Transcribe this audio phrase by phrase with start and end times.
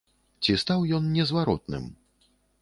[0.45, 1.85] Ці стаў ён незваротным?